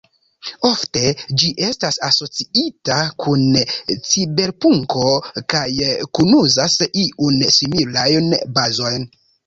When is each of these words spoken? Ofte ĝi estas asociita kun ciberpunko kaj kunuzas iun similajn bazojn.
Ofte 0.69 1.11
ĝi 1.41 1.49
estas 1.67 1.99
asociita 2.07 2.97
kun 3.25 3.45
ciberpunko 4.09 5.07
kaj 5.55 5.67
kunuzas 6.21 6.83
iun 7.07 7.43
similajn 7.63 8.37
bazojn. 8.59 9.13